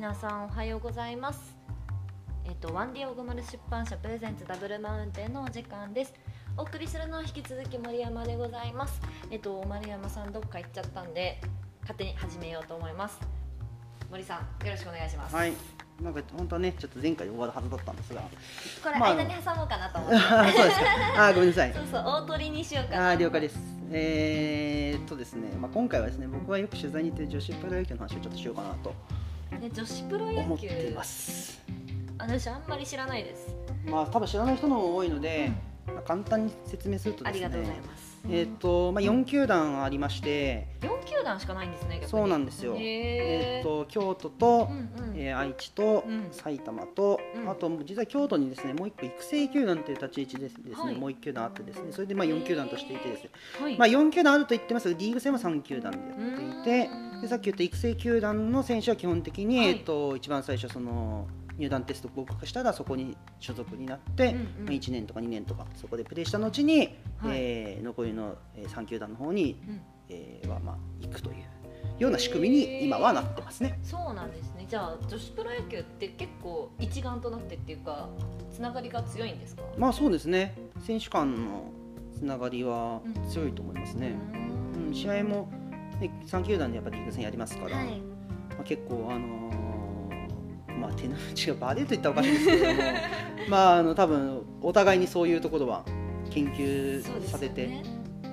[0.00, 1.54] 皆さんおはようございます
[2.46, 6.14] えっとワンディオグマル出版社プレゼンツダブルマウンテンのお時間です
[6.56, 8.98] お送りするのは引き続き森山でございます
[9.30, 11.38] えっと丸山さんどっか行っちゃったんで
[11.82, 13.20] 勝手に始めようと思います
[14.10, 15.52] 森さんよろしくお願いしますはい。
[16.02, 18.22] なんか本当はね、ちょっと前回で終わるはずだったんですが。
[18.82, 21.26] これまあ間に挟もうかなと思って、あ そうですか。
[21.26, 21.82] あ、ごめんなさいそ。
[21.82, 23.58] うそう大鳥にしようかなあ、了解です。
[23.92, 28.94] えー、っとですね、まあ今回はですね、僕はよく取材に行ってる女子プロ野球の話をちょっとしようかなと
[29.60, 30.38] ね女子プロ野球。
[30.40, 31.60] 思っています。
[32.18, 33.54] 私あんまり知らないです。
[33.86, 35.52] まあ多分知らない人の方も多いので、
[35.86, 37.44] まあ簡単に説明するとですね。
[37.46, 38.10] ありがとうございます。
[38.28, 42.76] えーっと、まあ4球団ありまして、4球団しかないんですねそうなんですよ。
[42.78, 43.60] えー。
[43.60, 45.16] っと京都と、うんうん。
[45.16, 46.28] えー愛知とうん。
[46.30, 47.50] 埼玉と、うん。
[47.50, 50.94] あと実は京都にですねもう一個育成球団という立ち位置ですですね、はい。
[50.96, 51.92] もう一球団あってですね。
[51.92, 53.78] それでまあ4球団としていてですね、はい。
[53.78, 59.68] まあ、4球団あると言ってますがリーグ戦は3球団でやっていてうんでさっき言った育成球団の選手は基本的に、はい。
[59.68, 61.26] えっと一番最初その
[61.58, 64.36] 入団テスト合格したらそこに所属になって、うんうん。
[64.36, 66.88] まあ1年とか2年とかそこでプレーした後に、はい。
[67.34, 69.80] えー残りのえー3球団の方に、うん。
[70.08, 71.36] えーはまあ行くという
[71.98, 73.78] ような仕組みに今はなってますね。
[73.82, 74.66] そうなんですね。
[74.68, 78.08] じゃあ女子プロ野球って結構一丸となってっていうか
[78.52, 79.62] つながりが強いんですか？
[79.76, 80.56] まあそうですね。
[80.86, 81.64] 選手間の
[82.16, 83.00] つながりは
[83.30, 84.14] 強いと思いますね、
[84.76, 85.48] ううん、試合も、
[86.00, 87.86] ね、3球団でやっぱりリーグ戦やりますから、はい。
[88.50, 92.88] まあ、結構あのーまあ手の内がバレると言ったらおかしいんですけれども
[93.50, 95.84] まああの多分お互いにそういうところは
[96.30, 97.82] 研究させて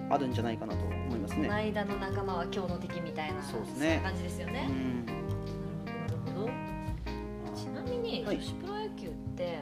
[0.09, 1.53] あるんじゃないかなと思いますこのね。
[1.53, 3.99] 間の仲間は今日の敵みたいなそうですね。
[4.01, 5.05] 感じですよね、うん。
[5.05, 6.49] なるほど
[7.53, 8.37] ちなみにはい。
[8.37, 9.59] 女子プロ野球って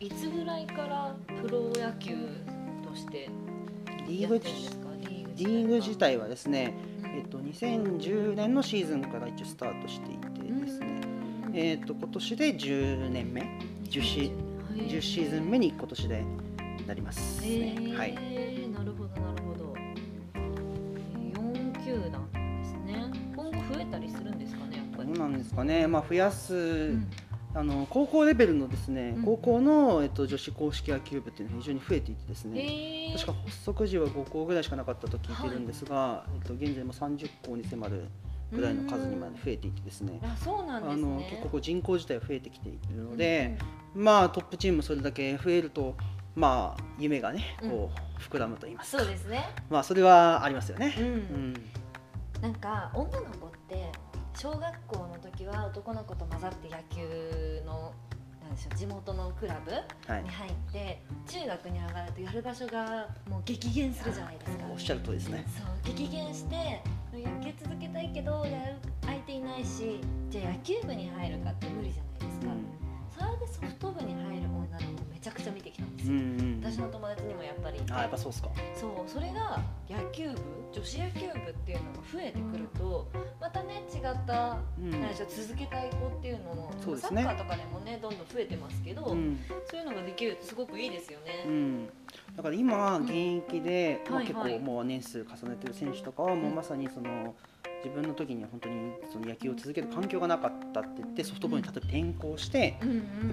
[0.00, 2.14] いつぐらいからプロ野球
[2.88, 3.28] として
[4.08, 4.88] リーグやってるんですか？
[5.36, 6.28] リーグ自体は。
[6.28, 11.00] ですね、うんえっと、2010年のシーズンから一応スタートしていてですね、
[11.48, 11.56] うん。
[11.56, 13.42] えっと今年で10年目。
[13.84, 14.24] 10シは
[14.76, 14.88] い。
[14.88, 16.24] 10シーズン目に今年で
[16.86, 17.96] なります、へねー。
[17.96, 18.14] はい、
[18.72, 19.74] なるほどなるほど。
[21.34, 23.10] 4球団ですね。
[23.36, 27.06] 今後増えたりするんですかねやっぱり、どうなんですかね、まあ、増やす、うん
[27.54, 29.24] あの高校レベルのですね、うん。
[29.24, 38.04] 高校の、えっと、女子公式野球部っていうのが非常に増えていてですね、確か発足時は5校ぐらいしかなかったと聞いてるんですが、えっと、現在も30校に迫る
[38.52, 43.56] ぐらいの数にまで増えていてですね、あそうなんあのね結構人口自体は増えてきているので、
[43.94, 45.94] まあトップチームもそれだけ増えると
[46.34, 49.50] まあ夢がねこう膨らむと言いますか、そうですね。
[49.70, 50.94] まあそれはありますよね。
[50.98, 51.54] うん、うん。
[52.40, 53.92] なんか女の子って
[54.34, 57.92] 小学校の時は男の子と混ざって野球の
[58.42, 59.70] なんでしょう地元のクラブ
[60.12, 60.22] はい。
[60.24, 64.64] に入って中学に上がるとやる場所がもう激減するじゃないですか。
[64.72, 65.44] おっしゃる通りですね。
[65.56, 66.82] そう激減して
[67.12, 68.74] 野球続けたいけどやる
[69.06, 70.00] 相手いないし
[70.30, 76.60] じゃあ野球部に入るかって無理じゃないですか、それでソフト部に入る女の子めちゃくちゃ見てきたんですうんよ、うん。
[76.64, 77.21] 私の友達
[77.94, 78.50] あやっぱそうですか。
[78.74, 80.38] そうそれが野球部
[80.72, 83.08] 女子野球部っていうのが増えてくると
[83.40, 84.90] またね違った、うん。
[84.90, 87.22] 何でしょう続けたい子っていうのもそうですね。
[87.22, 89.38] サッカーとかでもねどんどん増えてますけど、うん。
[89.70, 91.44] そういうのができるとすごくいいですよね。
[91.46, 91.86] うん、
[92.36, 97.34] だから今現役で、まあ、結構もう年数重ねてる選手とかはもうまさにその
[97.84, 102.78] 自分の時には本当にその野球を続ける環境がなかったって言ってソフトボールに例えば転向して、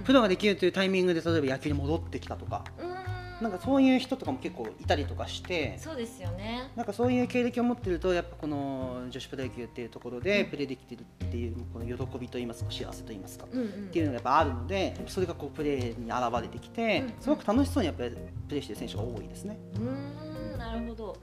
[0.05, 2.65] プロができるというタイミングで例えば野球に戻ってきたとか。
[2.79, 6.69] うーんなんかそういう人とかも結構いたりとかしてそうですよね。
[6.75, 13.45] なんかそういう経歴を持ってるとやっぱこの女子プロ野球っていうところでプレーできてるっていうこの喜びといいますか幸せといいますか。
[13.51, 19.57] うんうんっていうのがやっぱあるのでそれがこうプレーに現れてきて、うんすごく楽しそうにやっぱりプレーしてる選手が多いですね。
[19.75, 21.15] うーんなるほど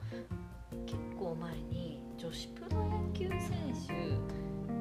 [0.85, 3.39] 結構前に女子プロ野球選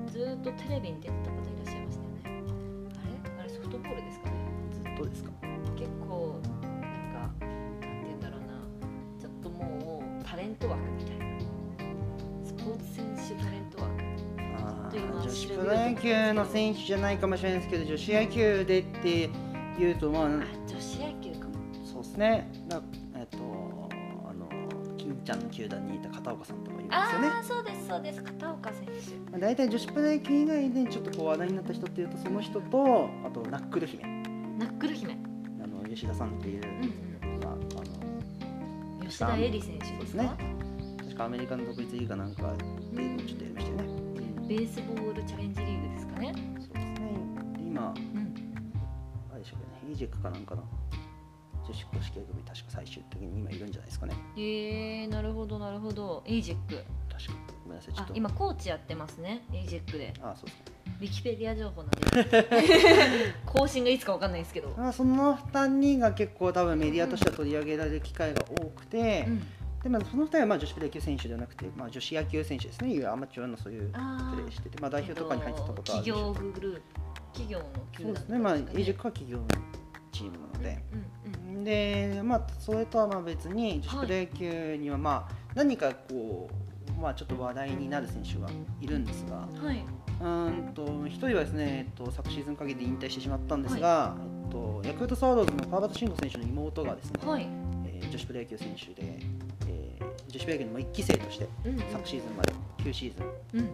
[0.06, 2.46] 手ずーっとテレビに出てた方いらっしゃいましたよね
[3.26, 3.42] あれ？
[3.42, 4.32] あれソフトボールですかね？
[4.72, 5.30] ずっとですか？
[10.36, 11.24] タレント枠みたいな
[12.44, 13.94] スポーツ選手タレント枠
[15.22, 19.30] 女子プロ野球の選手じゃないかもしれないですけど女子野球でって
[19.80, 21.54] いうとまああ女子野球かも。
[21.86, 22.52] そうですね。
[22.68, 22.82] な
[23.14, 23.38] えっと
[24.28, 24.46] あの
[24.98, 27.28] 金ちゃんの球団にいた片岡さんとかいるんですよね。
[27.28, 34.04] ああそうですそうです片岡選手まあ、大体女子プロ野球以外でちょっとこう話題になった人っていうとその人とあとナックル姫。
[34.58, 35.16] ナックル姫、
[35.62, 37.15] あの吉田さんっていう、うん、
[39.16, 40.30] 吉田絵里選手ですすね。
[40.98, 42.52] 確かアメリカの独立リーグかなんか
[42.92, 44.46] でちょっとやりましたよね、うん。
[44.46, 46.34] ベースボールチャレンジリーグですかね。
[46.36, 46.94] そうですね。
[47.56, 48.34] で今うん。
[49.32, 50.64] あれでしょうねエイジェックかなんかの
[51.66, 54.14] 女子公式野球部に確か最終的に今いるんじゃないですかね。
[54.36, 56.22] えー、なるほどなるほど。
[56.26, 56.84] エイジェック。
[57.10, 57.32] 確か。
[57.64, 58.12] ごめんなさいちょっと。
[58.12, 60.12] あ今コーチやってますねエイジェックで。
[60.20, 62.46] あそうですかウィキペディア情報なんで。
[63.44, 69.42] 更新がいつかわかんないですけど、まあその2人が結構多分メディアとしては取り上げられる機会が多くて、うん、
[69.82, 72.92] でまあ、その2人はまあ女子プロ野球選手ではなくて、まあ、女子野球選手ですね。
[72.92, 76.82] いうアマチュアのそういうあプレーしてて、まあ、代表とかに入ってたことはある企し業グループ
[77.32, 78.38] 企業の球団そうですね。
[78.38, 79.46] まあエイジェッククは企業の
[80.10, 81.64] チームなので、うんうん。
[81.64, 86.65] でまあそれとはまあ別に女子プロ野球にはまあ何かこう
[87.00, 88.48] まあちょっと話題になる選手が
[88.80, 89.84] いるんですがうん、はい。
[90.20, 97.46] うーんと一人はですね、えっと、昨シーズン限りで引退してしまったんですが、えっと、ヤクルトスワローズの川端慎吾選手の妹がですね、はい、
[97.86, 99.18] えー女子プロ野球選手で、
[99.68, 101.78] えー女子プロ野球の1期生としてうんうん。
[101.92, 103.22] 昨シーズンまで9シーズ
[103.56, 103.70] ン、うん。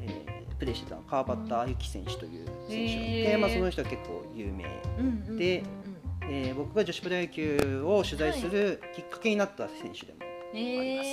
[0.00, 2.82] えープレーしてた川端由紀選手という選手がいて、
[3.30, 3.38] へー。
[3.38, 4.64] まあ、その人は結構有名、
[4.98, 5.62] うんうんうんで
[6.28, 10.18] えー僕が女子プロ野球を取材するきっかけになった選手でも、
[10.54, 11.04] えー、なん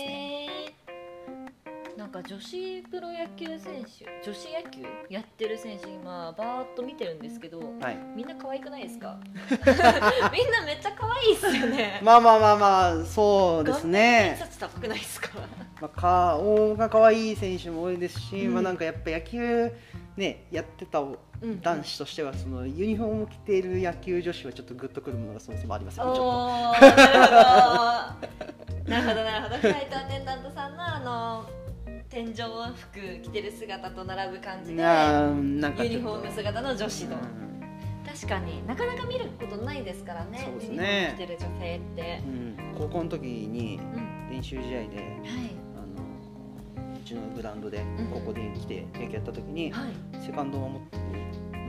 [2.14, 4.82] か女子プロ野球選手女子野球？
[5.10, 9.18] やってる選手今バーッと見てるんですけど、はい、みんな可愛くないですか？
[9.26, 9.40] みん
[10.52, 12.00] なめっちゃ可愛いっすよね。
[12.04, 14.38] まあまあまあまあそうですね。
[14.60, 15.30] 高くないですか？
[15.82, 18.54] まあ、顔が可愛い選手も多いですし、うん。
[18.54, 19.72] まあなんかやっぱ野球
[20.16, 21.60] ねやってたうん。
[21.62, 26.82] 男子としてはそのユニフォームを着ている野球女子はちょっとグッとくるものがそもそもありますよねちょっおー
[28.90, 29.50] なるほどなるほど。
[29.50, 31.46] なるほどフライトアテンダントさんのあの
[32.14, 32.36] 天井
[32.76, 38.06] 服着てる姿と並ぶ感とじでユニフォーム姿の女子の、うん。
[38.06, 40.76] 確かになかなか見ることないですからねそうですね。
[40.76, 42.22] ユニフォーム着てる女性って。
[42.24, 42.76] う、ん。
[42.78, 44.30] 高校の時にうん。
[44.30, 44.90] 練習試合ではい。
[45.76, 45.82] あ
[46.86, 48.08] のうちのグラウンドでん。
[48.14, 50.24] ここで来て野球やった時に、はい。
[50.24, 51.04] セカンドを守ってる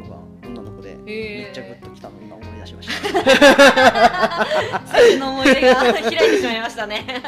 [0.02, 4.44] のが女の子で、めっちゃグッときたのを今思い出しました。
[4.93, 7.23] 先の思い出が開いてしまいましたね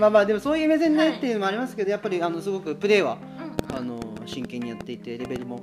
[0.00, 3.18] まあまあでもそういう目線でっていうのもありますけどやっぱりあのすごくプレーは
[3.70, 5.60] うあの真剣にやっていてレベルも。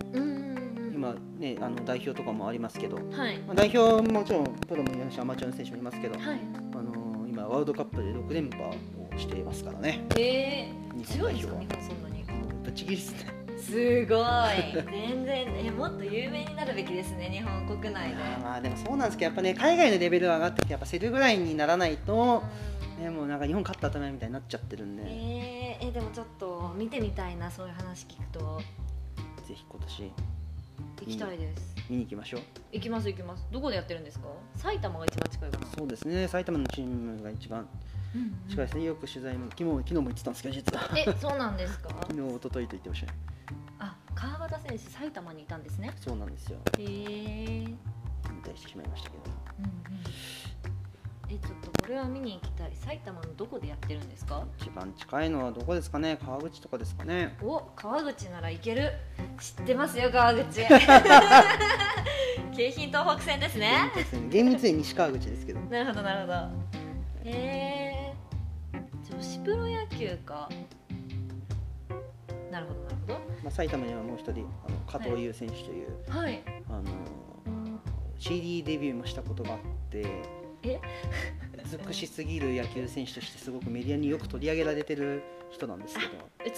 [0.94, 3.38] 今ねあの代表とかもありますけど、はい。
[3.42, 6.40] まあ、代表ももちろんプロもいるしアマチュアの選手もいますけど、はい。
[6.74, 8.74] あの今ワールドカップで6連覇を
[9.16, 10.04] していますからね。
[10.18, 12.26] えー、強いんですか日本そんなに。
[12.64, 14.22] ぶっちぎりですねすごい。
[14.92, 18.16] 全然えもっと有名になるべきですね日本国内で。
[18.42, 22.44] まあでもそうなんですけどやっぱね海外のレベルが上がってきてやっぱ競るぐらいにならないと、
[23.00, 28.62] ね、もうなんか日本勝ったためみたいになっちゃってるんで、えー、えでもちょっと見てみたいなそういう話聞くと。
[29.48, 30.12] ぜひ今年。
[31.00, 31.76] 行きたいです。
[31.90, 32.42] 見に行きましょう。
[32.72, 33.46] 行きます行きます。
[33.52, 34.28] どこでやってるんですか？
[34.56, 35.68] 埼玉が一番近いかな。
[35.78, 36.28] そうですね。
[36.28, 37.68] 埼玉のチームが一番
[38.50, 38.84] 近いですね。
[38.84, 40.90] よく取材も昨日昨日も言ってたんですけど実は。
[40.98, 41.90] えそうなんですか？
[42.10, 43.18] 昨日一昨日と言ってましたね
[43.80, 45.94] あ川端選手埼玉にいたんですね。
[46.00, 46.60] そうなんですよ。
[46.80, 46.90] へえうん
[47.68, 47.78] 引
[48.44, 49.24] 退してしまいましたけど。
[49.60, 49.72] うん
[51.30, 54.46] えちょっとこれは見に行きたい埼玉のどこでやってるんですか？
[54.60, 56.18] 一番近いのはどこですかね？
[56.26, 57.36] 川口とかですかね。
[57.42, 58.94] お川口なら行ける。
[59.38, 60.62] 知ってますよ川口。
[62.56, 63.92] 京浜東北線ですね。
[64.30, 65.60] 厳密に西川口ですけど。
[65.60, 66.34] なるほどなるほど。
[67.26, 68.14] へえ
[69.12, 70.48] 女子プロ野球か
[72.58, 76.44] なるほどなるほまあ、埼玉にはもう一人あの加藤優選手という、どはい。
[76.70, 76.84] あの
[78.18, 79.60] CD デビューもしたことがあっ
[79.92, 80.06] て
[80.64, 80.80] え？
[81.86, 85.22] 美しすぎる野球選手としてすごくメディアによく取り上げられてる
[85.52, 86.12] 人なんですけど、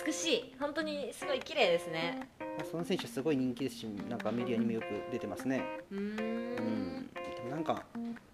[0.06, 0.56] 美しい。
[0.60, 2.30] 本当にすごい綺麗ですね。
[2.40, 5.62] まあ、その選手すごい人気ですしなんかメディアにもよく出てますね。
[5.92, 6.00] うん。
[6.00, 7.84] ん、でもなんか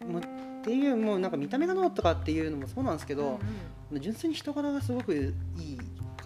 [0.07, 0.23] もうっ
[0.63, 3.39] ていうもうなんか見た目がどうとかっていうのもそうなんですけど、
[3.93, 5.79] 純粋に人柄がすごくいい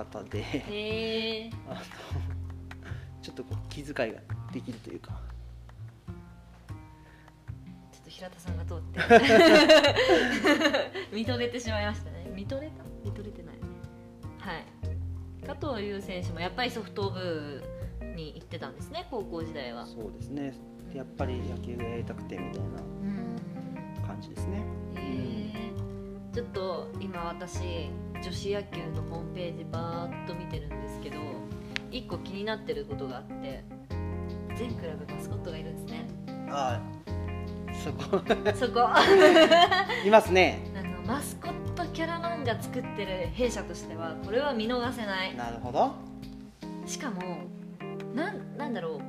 [0.06, 1.82] 方であの
[3.22, 4.20] ちょっとこう気遣いが
[4.54, 5.20] できるというか。
[7.92, 9.00] ちょっと平田さんが通って。
[11.16, 12.32] 見とれてしまいましたね。
[12.34, 12.84] 見とれた？
[13.04, 13.56] 見とれてない
[14.40, 14.66] はい。
[15.46, 17.62] 加藤優選手もやっぱりソフト部
[18.16, 19.86] に行ってたんですね高校時代は。
[19.86, 20.54] そうですね。
[20.92, 22.74] でやっぱり野球がやりたくてみたいうん。
[22.76, 22.82] な
[24.08, 24.64] 感じですね。
[24.96, 25.72] へえ
[26.34, 27.90] ちょっと今私
[28.22, 31.18] 女子野球のホームページバーッと見てるんですけど
[31.92, 33.64] 一個気になってることがあって
[34.58, 36.08] 全クラブマスコットがいるんですね。
[36.50, 38.22] ああそこ。
[38.56, 38.90] そこ。
[40.06, 40.60] いますね。
[40.76, 45.36] あのマスコットキャラ漫画作ってる弊社としてはこれは見逃せない。
[45.36, 45.94] なるほど。
[46.86, 47.22] しかも
[48.14, 49.02] なんなんだろう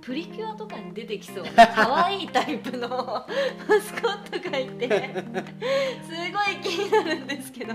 [0.00, 3.26] プリキュアとかに出てきそうな可愛いタイプの マ
[3.80, 4.88] スコットがいて
[6.02, 7.74] すごい気になるんですけど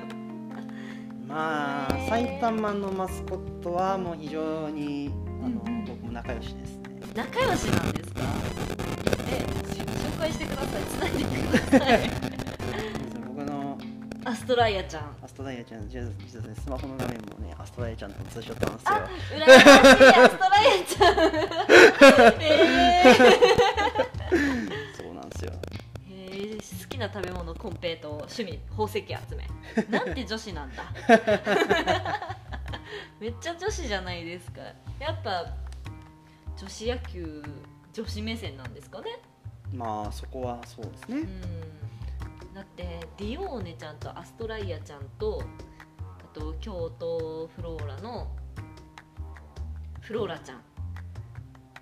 [1.28, 5.12] まあ埼玉のマスコットはもう非常に
[5.44, 6.84] あの、うんうん僕も仲良しですね。
[7.16, 8.22] 仲良しなんですか？
[9.30, 10.82] え紹介してください。
[10.84, 12.10] つないでください。
[13.28, 13.78] 僕の
[14.26, 15.04] あアストライアちゃん。
[15.24, 18.96] アストライアちゃんじ実はねスマホの画面もねアストライアちゃんのツーショットなんですよ。
[18.96, 22.34] あ羨ましいアストライアちゃん。
[22.42, 24.75] えー
[26.58, 29.48] 好きな食べ物コンペイト趣味宝石集め。
[29.90, 30.84] なんて女子なんだ。
[33.20, 34.62] めっちゃ女子じゃないですか。
[35.00, 35.46] やっぱ
[36.58, 37.44] 女子野球
[37.94, 39.20] 女子目線なんですかね。
[39.74, 41.18] まあそこはそうですね。
[41.18, 41.42] うん。
[42.54, 45.44] だってディオーネちゃんとアストライアちゃんと
[46.00, 48.32] あと京都フローラの
[50.02, 50.62] フローラちゃん。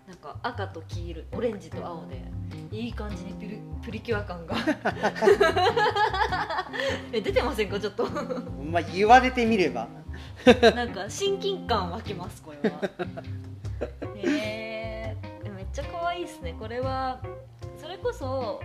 [0.08, 2.24] なんか赤と黄色オレンジと青で
[2.74, 4.56] いい感じにプリプリキュア感が。
[7.14, 8.08] え出てませんかちょっと。
[8.08, 9.88] まあ言われてみれば。
[10.76, 12.82] なんか親近感湧きますこれは。
[14.16, 15.16] へ
[15.46, 16.56] えめっちゃ可愛いですね。
[16.58, 17.22] これは
[17.78, 18.60] それこそ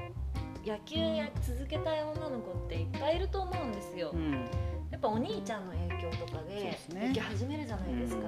[0.64, 4.10] 野球や続けたい女の子っていっぱいいると思うんですよ。
[4.14, 4.48] うん。
[4.90, 8.22] やっぱお兄ちゃんの影響とかで野球始めるじゃないですか、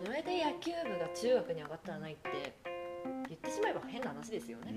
[0.00, 0.06] うん。
[0.06, 2.63] それで野球部が中学に上がったらないって
[3.42, 4.72] 言ってしまえば変な話ですよね、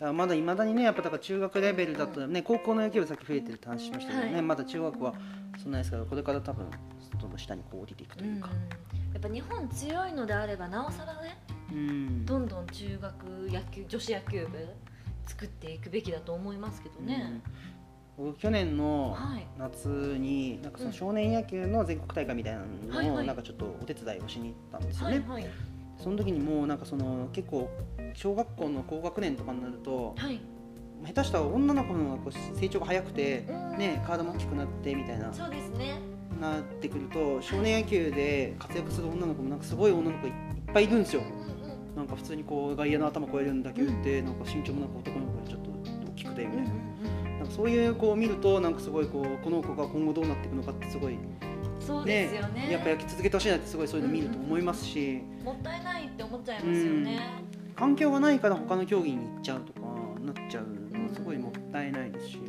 [0.00, 0.16] うん。
[0.16, 4.42] まだいまだにねやっぱだから中学レベルだとね高校の野球部さっき増えてるって話しましたけどね、はい。
[4.42, 5.14] まだ中学は
[5.62, 6.70] そんなですからこれから多分
[7.20, 8.50] どんどん下にこう降りていくとうんいうか、
[9.12, 11.38] やっぱ日本強いのであればなおさらね
[11.72, 12.26] うん。
[12.26, 14.66] どんどん中学野球女子野球部
[15.26, 17.42] 作っていくべきだと思いますけどね、
[18.16, 19.46] 僕去年のはい。
[19.58, 22.60] 夏になんかその少年野球の全国大会みたいな
[23.02, 25.24] のをなんかちょっとお手伝いをしに行ったんですよね、
[25.98, 27.70] その時にもうなんかその結構
[28.14, 30.40] 小学校の高学年とかになるとはい、
[31.04, 33.78] 下手したら女の子の方が成長が早くてうん。
[33.78, 36.00] ね体も大きくなってみたいなそうですね。
[36.40, 40.32] なってくると少年野球で活躍する女の子もなんかすごい女の子いっ
[40.72, 41.22] ぱいいるんですよ。
[41.22, 41.96] うんうん。
[41.96, 45.70] なんか普通にこう外野の頭越えるんだけ打ってなんか身長もなんか男の子よりちょっと
[46.10, 46.70] 大きくてみたいな。
[47.38, 51.18] なんかそういう子を見るとなんかすごいこうこの子が今後どうなっていくのかってすごい
[51.88, 52.70] そうですよね。
[52.70, 57.18] やっぱ野球続けてほしいなってすごいそういうの見ると思いますし、もったいないって思っちゃいますよね、
[57.74, 59.80] 環境がないから他の競技に行っちゃうとか
[60.20, 62.42] なっちゃうのはすごいもったいないですし、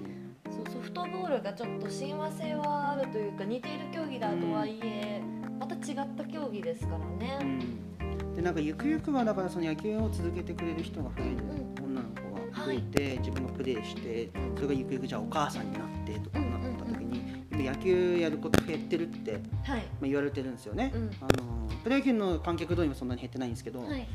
[0.49, 5.21] そうソフトボールがちょっと親和性はあるというか似ている競技だとはいえ、
[5.57, 11.37] また違った競技ですからうね、ん、でなんかゆくゆくはだからその野球を続けてくれる人が増える、
[11.81, 16.48] 女の子が増えて、自分がプレーしてそれがゆくゆくじゃあお母さんになってとか
[17.63, 21.11] 野球やること減ってるって、まはい、あ、言われてるんですよね、うん。
[21.21, 24.07] あのプロ野球の観客動員はそんなに減ってないんですけど、はい、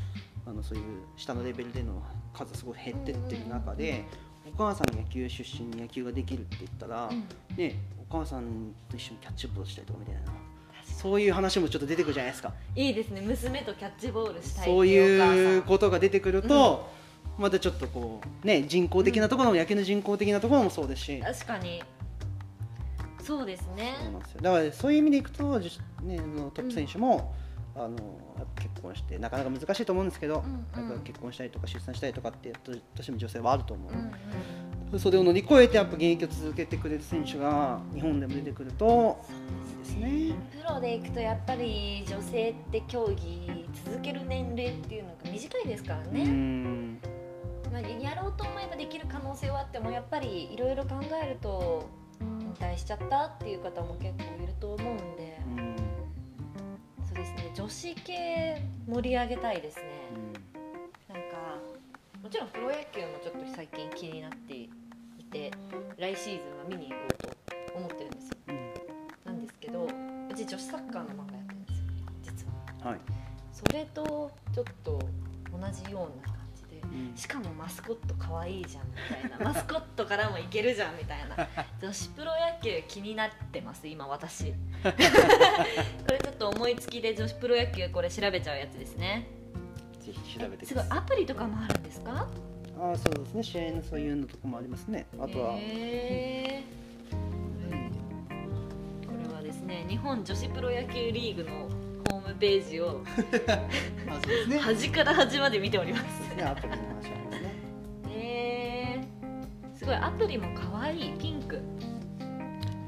[0.45, 0.83] あのそういう
[1.17, 2.01] 下のレベルでの
[2.33, 4.05] 数すごい減ってってる中で、
[4.53, 7.27] お母さんが野球出身に野球ができるって言ったら、うん。
[7.57, 7.75] ね、
[8.09, 10.21] お母さんと一緒にキャッチボールしたりとかみたいな。
[10.83, 12.53] そういう話もちょっと出てくるじゃないですか。
[12.75, 13.21] いいですね。
[13.21, 16.87] 娘とキャッチボールしたいそういうことが出てくると、
[17.39, 21.81] またちょっとこうね人工的なところも、野球の人工的なところもそうですし、確かに
[23.25, 23.95] そうですね。
[24.41, 26.17] だからそういう意味でいくと、じね、
[26.53, 27.33] トップ選手も、
[27.75, 27.95] あの
[28.37, 30.89] やっぱ結婚してなかなか難しいと思うんですけど、うんうん。
[30.89, 34.11] やっぱ結婚したりとか出産したりとかってどうしても女性はあると思う、うん
[34.93, 39.19] うん、それを乗り越えてやっぱ現役を続けてくれる選手が日本でも出てくると
[39.69, 40.35] いいですね。
[40.57, 46.93] プロでいくとやっぱり女性って競技続ける年齢っていうのが短いですからうね、ん。
[47.73, 52.04] まあ、やろうと思えばできる可能性はあってもやっぱりいろいろ考えると引
[52.55, 55.75] 退しちゃったっていう方も結構いると思うんで、うん
[57.05, 57.51] そうですね。
[57.55, 59.83] 女子系盛り上げたいですね、
[61.07, 61.59] なんか
[62.21, 64.69] もちろんプロ野球もちょっと最近気になってい
[65.31, 65.51] て
[65.97, 67.35] 来シーズンは見に行こうと
[67.77, 68.37] 思ってるんですよ。
[68.47, 68.73] うん。
[69.25, 69.87] なんですけどう
[70.35, 71.85] ち女子サッカーの漫画やってるんですよ
[72.23, 72.45] 実
[72.83, 72.89] は。
[72.91, 72.99] はい。
[73.51, 74.99] それとちょっと
[75.51, 76.34] 同じような
[77.15, 79.45] しかもマスコット可愛いじゃんみたいな。
[79.53, 81.47] マスコットからもいけるじゃんみたいな。
[81.81, 84.51] 女子プロ野球気になってます今私。
[84.83, 84.89] こ
[86.09, 89.27] れちょっと思いつきで女子プロ野球これ調べちゃうやつですね。
[90.01, 92.27] ぜひ調べてすごいアプリとかもあるんですか？
[92.79, 93.43] ああそうですね。
[93.43, 95.05] 試合のそういうのとかもありますね。
[95.19, 99.07] あとは、へー。
[99.07, 101.51] これはですね日本女子プロ野球リーグの
[102.11, 103.01] ホームページを
[104.49, 104.59] ね。
[104.59, 106.35] 端から端まで見ております。
[106.35, 106.84] ねアプリの話ありますね
[109.85, 111.61] すごいアプリも可愛いピンク。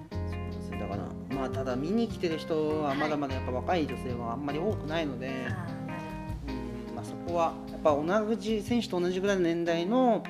[0.10, 6.02] そうですだからまあただ見に来てる人はまだまだやっぱ若い女性はあんまり多くないので、あーなる
[6.48, 10.24] うんまあ、そこはやっぱ同じ選手と同じぐらいの年代の、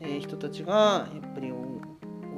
[0.00, 1.82] えー人たちがやっぱり応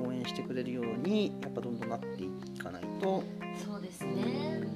[0.04, 3.22] 応援してくれるようにやっぱどんどんなっていかないと、
[3.64, 4.66] そうですね。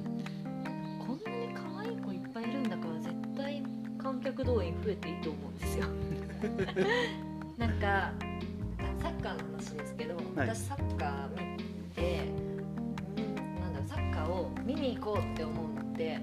[1.05, 3.61] こんなに可愛い子いっぱいいるんだから絶対
[3.97, 5.87] 観客動員増えていいと思うんですよ。
[7.59, 8.13] なんか
[9.23, 10.49] カーの話ですけど、はい。
[10.49, 11.33] 私サッカー
[14.65, 16.19] 見見に行こうって思うのって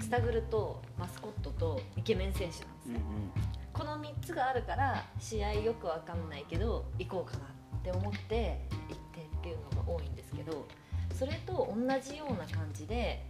[0.00, 3.30] スタグルとマスコットとイケメン選手なんですよ、うんうん。
[3.72, 10.66] この3つがあるから試合よくわかんないけど行こうかなって思って行ってっていうのが多いんですけど
[11.12, 13.24] それと同じような感じで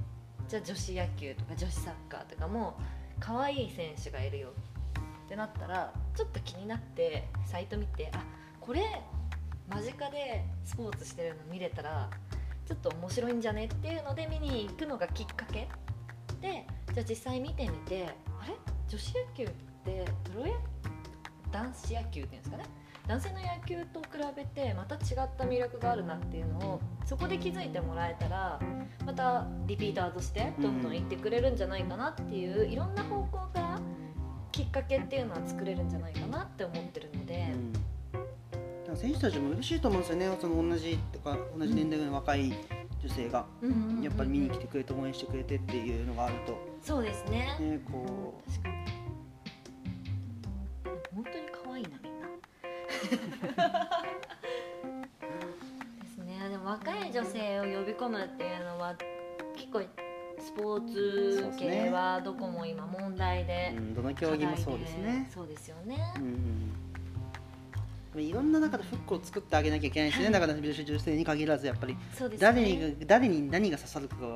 [0.48, 2.78] じゃあ女子野球とか女子サッカーとかも
[3.18, 4.48] 可愛い選手がいるよ
[5.26, 8.22] ってなったらちょっと気になってサイト見てあ
[8.66, 8.82] これ
[9.68, 12.10] 間近でスポーツしてるの見れたら
[12.66, 15.68] ちょっと面白いんじゃねっていうので見に行くのがきっかけ。
[16.40, 18.08] でじゃあ実際見てみて
[18.40, 18.54] あれ？
[18.88, 19.48] 女子野球っ
[19.84, 20.52] てプロ野
[21.52, 22.64] 男子野球っていうんですかね？
[23.06, 28.58] 男性の野球と比べてまた違った魅力があるなっていうのをそこで気づいてもらえたら
[29.04, 33.80] またリピーターとしてどんどん行ってくれるんじゃないかなっていういろんな方向から
[34.50, 37.52] きっかけっていうのは作れるんじゃないかなって思ってるので。
[38.96, 40.38] 選手たちも嬉しいと思うんですよね。
[40.40, 42.52] その同じとか同じ年代の若い
[43.02, 43.44] 女性が
[44.02, 46.58] やっぱり見に来てくれて応援してくれてっていうのがあると。
[46.82, 47.56] そうですね。
[47.60, 48.74] ねこ確かに。
[51.14, 52.26] 本当に可愛いなみんな。
[56.02, 56.48] ですね。
[56.48, 58.96] でも若い女性を呼び込むっていうのは
[59.54, 59.82] 結構
[60.38, 65.30] スポーツ系はどこも今問題う、でうん、どの競技もそうですね。
[65.32, 66.14] そうですよね。
[66.16, 66.85] うん
[68.20, 71.96] いろんな中でフックを作ってあげなきゃいけないですねだから女性に限らずやっぱり
[72.38, 74.28] 誰に誰に何が刺さるかが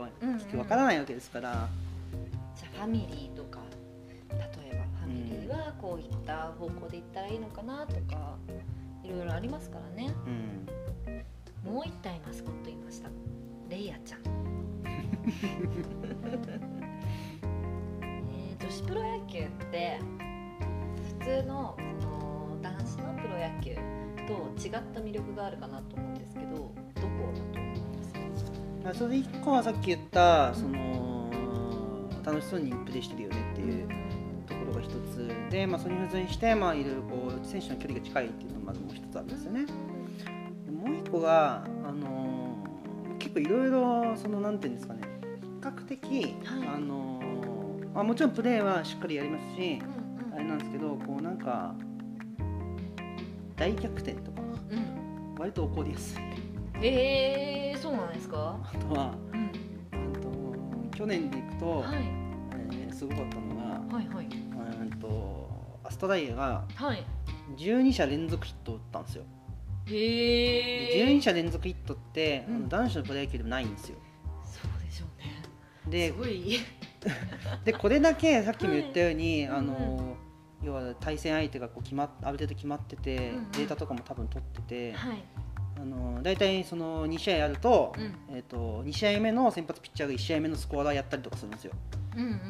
[0.59, 1.69] わからないわけですから、
[2.57, 3.61] じゃあファミリーとか
[4.31, 8.37] 例えばファミリーはこういった方向で行ったらいいのかなとか
[9.05, 10.15] いろいろありますからね。
[11.67, 13.09] うん、もう一体マスコットいました。
[13.69, 14.21] レイヤちゃん
[24.79, 28.15] った魅力があるかなと思うんですけどどこだと思います？
[28.85, 31.31] まあそれで一個はさっき言ったその
[32.25, 33.89] 楽しそうにプレーしてるよねっていう
[34.47, 39.67] ところが一つで、まあ、それに付随して、まあ、いろいろこう選手の距離が近いっていうのがまずもう一つあるんですよね。
[40.67, 42.61] でもう一個が、あのー
[43.19, 45.03] 結構いろいろそのなんていうんですかね
[45.43, 46.07] 比較的、
[46.45, 46.69] はい。
[46.75, 49.79] あのーまあ、もちろんプレーはしっかりやりますし
[50.31, 51.75] うんあれなんですけどこうなんか
[53.57, 54.30] 大逆転と
[55.41, 56.19] 割と起こりやすい。
[56.83, 59.51] えー、そうなんですか、あとは、うん。
[59.91, 60.19] あ
[60.93, 61.97] と去年でいくと、はい。
[62.73, 64.27] えーすごかったのが、はいはい。
[64.27, 67.07] うんとアストライアがはい。
[67.57, 69.25] 12者連続ヒットを打ったんですよ。
[69.87, 72.69] へでえ12者連続ヒットって、うん。
[72.69, 73.97] 男子のプロ野球でもないんですよ。
[74.45, 75.43] そうでしょうね。
[75.91, 76.59] ですごい。
[77.65, 79.59] でこれだけさっきも言ったように、はい。
[79.61, 80.19] あの
[80.63, 83.53] 要は対戦相手がこう決まっある程度決まってて、うんうん。
[83.53, 85.25] データとかも多分取ってて、はい。
[85.81, 88.15] あの大体その2試合やると,、うん。
[88.31, 91.73] えー、と2試合目の先発ピッチャーが1試合目のスコアラーやったりとかするんですよ。
[92.17, 92.41] うんうんうん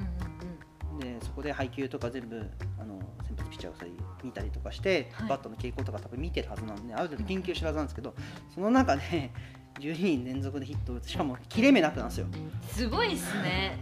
[1.01, 2.47] でそこで配球とか全部
[2.79, 3.91] あの先発ピッチャーがそれ
[4.23, 5.29] 見たりとかして、はい。
[5.31, 8.15] バットの傾向とか多分見てるはずなんである程度研究してるはずなんですけど、
[8.55, 9.31] その中で
[9.81, 12.27] 12人連続でヒットを打つしかも切れ目なくなんですよ。
[12.33, 13.79] うんすごいっすね。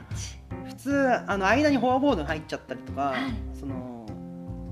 [0.66, 3.32] 普通あの間にフォアボールが入っちゃったりとか、はい。
[3.58, 3.97] その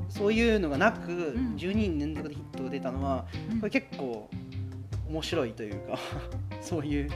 [0.09, 1.57] そういうのがなく、ん。
[1.57, 3.61] 12人連続でヒットが出たのはうん。
[3.61, 4.29] これ結構
[5.09, 5.99] 面白いというか
[6.61, 7.07] そういう。
[7.07, 7.14] いや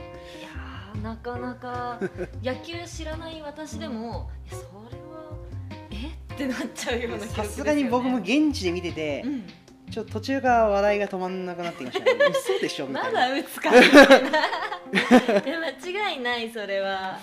[0.95, 2.01] ーなかなか
[2.43, 5.31] 野球知らない私でもいやそれは
[5.91, 9.45] えってなっちゃうような気がさすがに僕も現地で見てて、うん。
[9.91, 12.13] ちょっと途中から笑いが止まんなくなってきましたね。
[12.31, 13.29] 嘘でしょみたまいな。
[13.29, 14.41] だ打つかみたいな
[14.93, 17.19] 間違いないそれは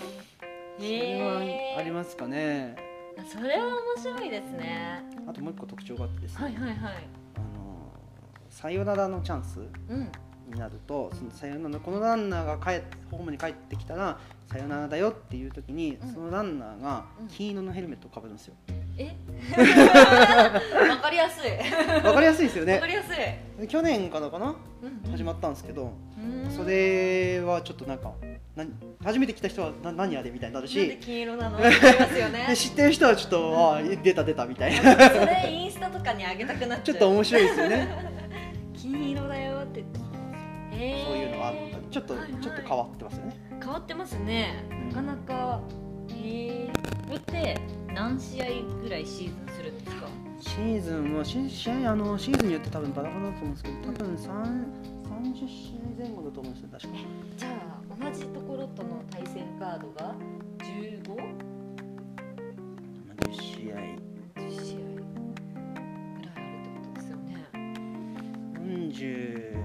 [0.77, 2.86] それはありますかね。
[3.25, 5.03] それは面白いですね。
[5.27, 6.77] あともう一個特徴があってですね、はいはいはい。
[7.35, 7.91] あの
[8.49, 10.11] サヨナラのチャンスうん。
[10.49, 14.17] になると、そのサヨナラこのランナーが帰っホームに帰ってきたら
[14.49, 16.13] サヨナラだよっていう時に、うん。
[16.13, 17.27] そのランナーがうん。
[17.27, 18.53] 金色のヘルメットをかぶるんですよ。
[18.97, 19.15] え？
[20.89, 21.51] わかりやすい。
[22.05, 22.75] わかりやすいですよね。
[22.75, 22.87] わか。
[22.87, 23.17] りやすい、
[23.59, 24.55] で去年からかな？
[24.83, 26.49] うん始まったんですけど、うん。
[26.49, 28.26] それはちょっとなんか何
[29.03, 30.97] 初めて来た人はな何あれみたいになるなんでし。
[31.01, 31.57] 金色なの？
[31.61, 32.45] わかりますよね。
[32.47, 35.09] で知ってる人はちょっと、あ出た出たみたいな。
[35.09, 36.83] それインスタとかに上げたくなっちゃう。
[36.83, 37.87] ちょっと面白いですよね。
[38.73, 39.83] 金色だよって。
[40.71, 41.05] へー。
[41.05, 42.41] そういうのがあったりちょっと、はいはい。
[42.41, 43.35] ちょっと変わってますよね。
[43.59, 44.65] 変わってますね。
[44.71, 44.89] うん。
[44.89, 45.61] なかなか
[46.09, 46.69] へえ
[47.07, 47.57] これって
[47.93, 48.45] 何試合
[48.81, 50.07] ぐらいシーズンするんですか？
[50.39, 54.27] シーズンはシ試合あのシーズンによって多分バラバラだと思うんですけど多分3
[55.33, 56.93] 30試合前後だと思うんですよ確か。
[57.37, 60.15] じゃあ同じところとの対戦カードが
[60.59, 61.47] 15?10
[63.17, 63.75] 10試合。
[64.49, 64.87] 試合。
[66.15, 67.33] ぐらいあるってことですよね。
[68.63, 69.57] 40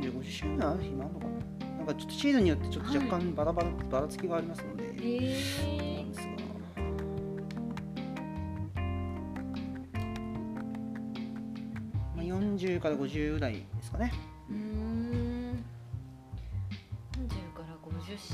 [0.00, 6.26] 45試合ある日もあるのかななんかちょっとシーズンによってちょっと若干バラバラ、ばらつきがありますので、へなえんですが。
[12.14, 14.12] まあ、40から50ぐらいですかね。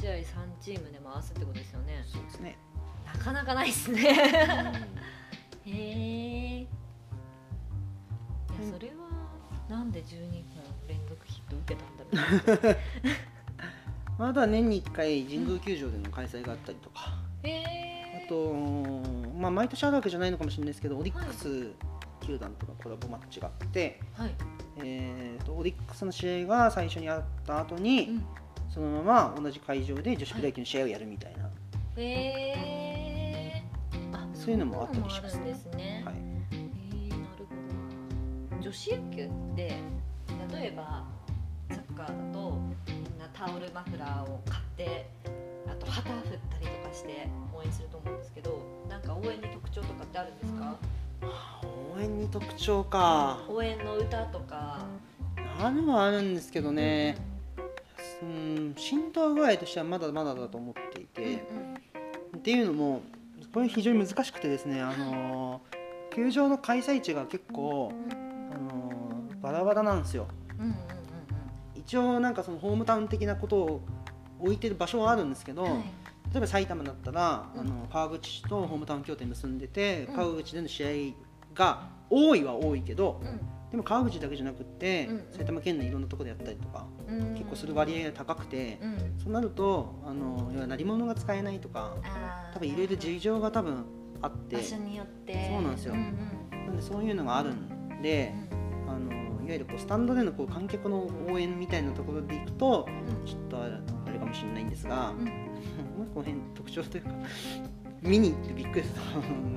[0.03, 0.23] 試合3
[0.61, 2.05] チームで回すってことですよね。
[2.05, 2.59] そうですね。
[3.07, 4.01] なかなかないですね。
[5.65, 6.69] へえいや
[8.73, 8.95] それは
[9.71, 11.97] なんで12本連続ヒット受けたん
[12.53, 12.77] だろう。
[14.19, 18.53] まあ、あとは年に1回神宮球場での開催があったりとか、へえあと、
[19.38, 21.71] まあ、毎年あるわけじゃないのかもしれないですけどオリックス
[22.27, 24.35] 球団とのコラボマッチがあって、はい、
[24.79, 28.25] えー、とオリックスの試合が最初にあった後に、うん、
[28.72, 31.50] そのまま同じ会場で女子プロ野球の試合をやるみたいな、
[31.96, 33.62] へえ
[34.14, 36.18] あそういうのもあったりしますそういうのもあるんですね、はい、へ
[37.06, 38.62] えなるほど。
[38.62, 39.76] 女子野球って
[40.56, 41.04] 例えば
[41.68, 42.58] サッカーだと
[42.88, 45.06] みんなタオルマフラーを買って
[45.66, 48.58] あと旗振ったりとかして応援すると思うんですけど
[48.88, 50.78] なんか応援に特徴とかってあるんですか？
[51.94, 53.38] 応援に特徴か。
[53.50, 54.78] 応援の歌とか。
[55.61, 57.16] あるはあるんですけどね。
[57.26, 57.32] うん
[58.76, 61.44] 浸透具合としてはまだまだだと思っていて、
[62.37, 63.02] っていうのも
[63.52, 65.61] これ非常に難しくてですねあの
[66.14, 68.92] 球場の開催地が結構あの
[69.40, 70.28] バラバラなんですよ。
[70.58, 70.76] うんうんうん
[71.85, 73.80] 一応なんかそのホームタウン的なことを
[74.38, 75.82] 置いてる場所はあるんですけど、うんはい。
[76.32, 77.61] 例えば埼玉だったら、うん。
[77.61, 80.14] あの川口市とホームタウン協定結んでて、うん。
[80.14, 80.88] 川口での試合
[81.54, 83.26] が多いは多いけどう
[83.72, 87.35] でも川口だけじゃなくって、うん埼玉県内いろんなところでやったりとか、んうん。
[87.35, 88.98] 結構する割合が高くて、うん。
[89.18, 91.96] そうなるとあのいわゆる鳴り物が使えないとか
[92.52, 93.87] 多分いろいろ事情が多分
[94.20, 95.48] あって場所によって。
[95.50, 95.94] そうなんですよ。
[95.94, 96.00] うん
[96.52, 96.66] うん。
[96.66, 98.35] なんでそういうのがあるんで、
[98.87, 103.26] あのいわゆるこうスタンドでのこう観客の応援みたいなところでいくとうん。
[103.26, 105.24] ちょっとあれかもしれないんですが、うん。
[105.96, 107.11] もうこの辺特徴というか
[108.03, 109.01] 見に行ってびっくりした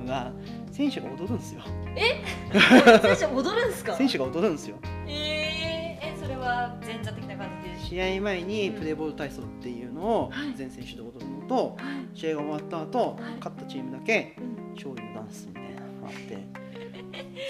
[0.02, 0.32] のが
[0.70, 1.62] 選手が踊るんですよ。
[3.02, 3.94] 選手踊るんですか？
[3.96, 4.76] 選手が踊るんですよ。
[5.08, 7.76] えー、えそれは前座的な感じで？
[8.06, 10.54] 試合前にプレーボール体操っていうのをはい。
[10.54, 11.82] 全選手で踊るのとは
[12.14, 12.18] い。
[12.18, 13.34] 試合が終わった後はい。
[13.38, 14.74] 勝ったチームだけうん。
[14.74, 16.66] 勝利のダンスみたいなのがあって。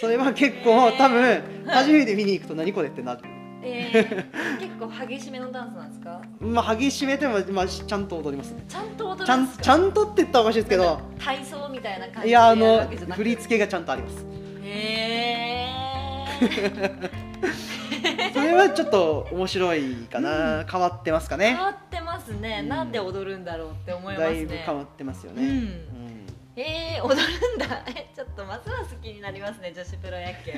[0.00, 3.20] それは結構多分 初めて見に行くと何これってなる
[3.68, 6.20] えー、 結構激しめのダンスなんですか？
[6.40, 8.64] まあ激しめでも、まあ、ちゃんと踊りますね。
[8.68, 14.24] ちゃんと踊ちゃんちゃんとって言ったらおかしいですけど体操みたいな感じでいやあの振り付けがちゃんとあります。
[14.64, 16.36] へえ
[18.32, 21.54] それはちょっと面白いかな、変わってますかね。
[21.54, 22.68] 変わってますね、うん。
[22.68, 25.48] なんで踊るんだろうって思いますだねいぶ変わってますよね、うん。
[25.48, 26.26] うん。
[26.56, 27.82] えー、踊るんだ。
[27.86, 30.52] えちょっとますます気になりますね女子プロ野球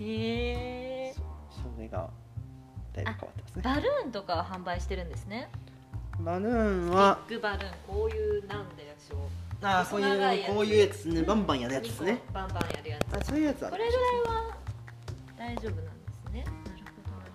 [0.00, 1.14] へえ
[1.50, 2.10] それが
[2.92, 3.62] だいぶ変わってますね。
[3.62, 5.48] バルーンとかは販売してるんですね。
[6.20, 9.18] バルーンはビッグバルーンこういうなんでしょう
[9.62, 11.22] あーこういうこういうやつね。
[11.22, 12.20] バンバンやるやつですね。
[12.32, 13.16] バンバンやるやつ。
[13.16, 14.02] あそういうやつはこれぐらい
[14.36, 14.56] は
[15.38, 16.44] 大丈夫なんですね。
[16.44, 16.52] なる
[16.96, 17.32] ほどなる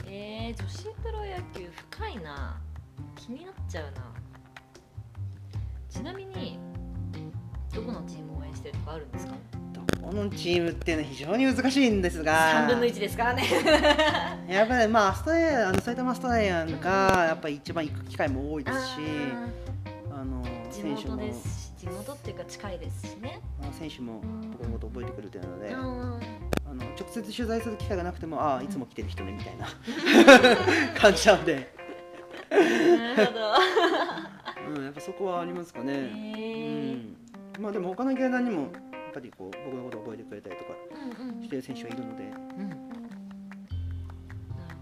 [0.00, 0.10] ほど。
[0.10, 2.60] えー、女子プロ野球深いな。
[3.16, 3.92] 気になっちゃうな。
[5.88, 6.58] ちなみに
[7.74, 9.32] どこのチームを応援してるとかあるんですか？
[9.32, 9.38] ど
[10.04, 12.66] このチームっていうのは非常に難しいんですが。
[12.66, 13.42] 3分の1ですからね。
[14.48, 18.92] やっぱりまあアストラリアあの埼玉ストラリアンがやっぱり一番行く機会も多いですし
[20.10, 21.72] ああのー地選手も元です。
[21.78, 23.40] し地元っていうか近いですしね。
[23.78, 24.20] 選手も
[24.52, 25.74] 僕のこと覚えてくれてるので、うん
[26.66, 29.66] あの直接取材する機会がなくてもああいつも来てる人ねみたいな。
[31.00, 31.72] 感じなんで、
[32.50, 33.40] なるほど。
[34.76, 37.16] うん、やっぱそこはありますかね、へうーん、
[37.60, 38.68] まあでも他の球団にも
[39.14, 40.72] ぱりこう僕のことを覚えてくれたりとか
[41.42, 42.76] してる選手がいるので、うんなる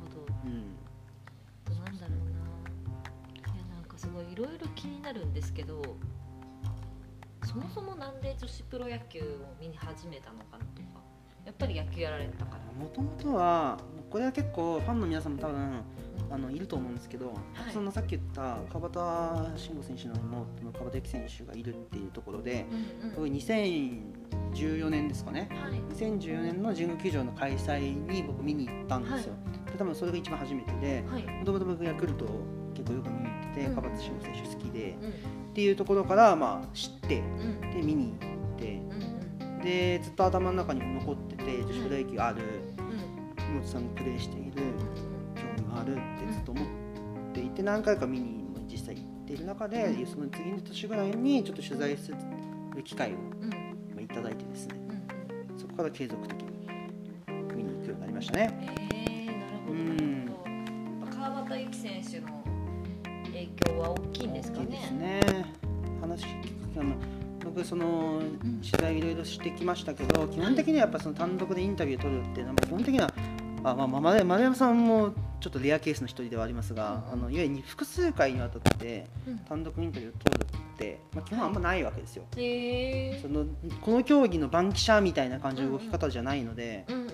[0.00, 0.26] ほど。
[0.44, 0.74] うん、
[1.66, 2.18] あとなんだろう
[3.44, 3.52] な。
[3.54, 5.82] いやなんかすごいいろいろ気になるんですけど
[7.44, 9.24] そもそもなんで女子プロ野球を
[9.60, 11.02] 見に始めたのかなとか
[11.44, 12.62] やっぱり野球やられてたから。
[12.72, 13.78] もともとは
[14.10, 15.82] これは結構ファンの皆さんも多分
[16.30, 17.34] あのいると思うんですけど、
[17.72, 22.66] そのさっき言った川端慎吾選手の妹の川端由紀選手がいるっていうところで、
[23.02, 23.14] うんうん。
[23.16, 25.48] これ2014年ですかね。
[25.50, 25.80] はい。
[25.94, 29.34] 2014年の神宮球場の開催に僕見に行ったんですよ、
[29.66, 31.22] で多分それが一番初めてではい。
[31.22, 32.24] もともと僕ヤクルト
[32.74, 33.74] 結構よく見に行っててうん。
[33.74, 35.10] 川端慎吾選手好きで、うん。
[35.10, 35.12] っ
[35.54, 37.60] ていうところからまあ知ってうん。
[37.72, 38.82] で見に行って
[39.62, 42.42] でずっと頭の中にも残ってて女子プロ野球ある
[42.78, 43.54] うん。
[43.56, 44.52] 妹さんがプレーしている
[45.34, 46.66] 興味があるってずっと思っ
[47.34, 50.06] ていて何回か見にも実際行っている中でうん。
[50.06, 54.74] その次の年ぐらいにちょっと取材する機会をいただいてですね。
[55.50, 55.58] うん。
[55.58, 56.48] そこから継続的に
[57.54, 58.88] 見に行くようになりましたね。
[58.92, 60.12] えー、なるほどうん
[61.62, 62.42] 之選手の
[63.26, 64.90] 影響は大きいんですかね。
[64.98, 65.20] ね。
[66.00, 66.96] 話聞くあの
[67.54, 68.22] 僕その
[68.62, 73.12] 取材いろいろしてきましたけど基本的にはやっぱその単独でインタビューを取るっていうのは基本的には
[73.64, 79.38] あ、まあ、まあ丸丸山さんもちょっとレアケースの一人ではありますが、あのいわゆる複数回にわたってうん。
[79.38, 82.24] 単独インタビューを取るって、まあ、基本あんまないわけですよ。
[82.36, 83.46] へえその
[83.80, 87.08] この競技の番記者みたいな感じの動き方じゃないので、うんうん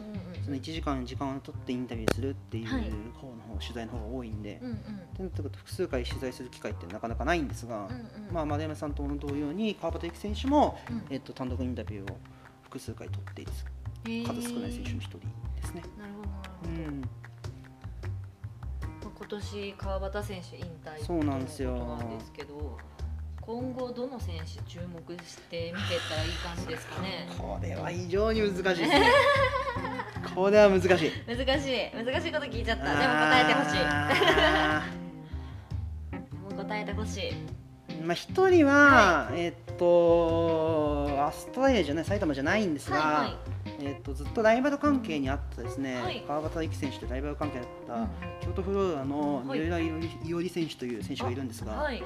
[0.48, 2.84] その1時間時間を取ってインタビューするっていうはい。
[2.84, 4.78] 方の方、取材の方が多いんで、うんうん。
[5.14, 8.32] とにかく複数回取材する機会ってなかなかないんですが、うんうん。
[8.32, 11.04] まあ、丸山さんと同様に川端幸選手も、うん。
[11.10, 12.16] えっと、単独インタビューを
[12.62, 13.52] 複数回取っている
[14.24, 15.26] 数少ない選手の一人で
[15.64, 15.82] すね。
[15.98, 16.70] なるほどなるほど。
[16.70, 17.00] うん。
[17.02, 17.08] ま
[19.08, 22.78] あ今年川端選手引退そうなんですよなんですけど
[23.48, 27.26] 今後どの選手注目して見てったらいい感じですかね？
[27.38, 29.10] これは非常に難しいですね。
[30.36, 30.90] これは難しい。
[30.90, 31.10] 難しい。
[31.24, 32.84] 難しいこと聞いちゃった。
[32.84, 33.78] でも答えてほしい。
[36.54, 37.32] も答えてほしい。
[37.88, 43.36] ーまあ一人は、えっとアストラリアじゃない埼玉じゃないんですが、はいはい。
[43.80, 46.22] えっとずっとライバル関係にあったですね、はい。
[46.28, 48.08] 川端幸選手とライバル関係にあった、うん。
[48.42, 49.60] 京都フローラのはい。
[49.60, 52.04] 三浦伊織選手という選手がいるんですが、はい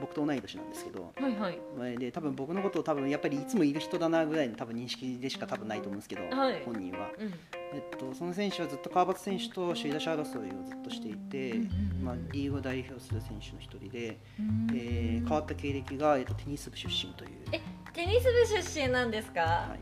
[0.00, 1.58] 僕と同い年なんですけど、はいはい。
[1.78, 6.62] まあで多分僕のことを多分やっぱりいつもいる人だなぐらいの多分認識でしか多分ないと思うんですけど、はい。
[6.64, 7.32] 本人は、うん。
[7.74, 11.66] えっと、その選手はずっと川端選手と首位打者争いをずっとしていて、うんうん
[11.98, 14.66] うんまあ、リーグを代表する選手の一人で、うん。
[14.74, 17.30] えー変わった経歴が、えっと、テニス部出身という。
[17.52, 17.60] え
[17.92, 19.76] テニス部出身なんですか、は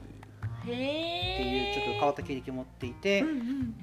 [0.66, 0.70] い。
[0.70, 3.74] へえっていうちょっと変わった経歴を持っていて、うんうん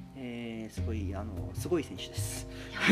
[0.62, 2.48] えーすごいあのすごい選手です。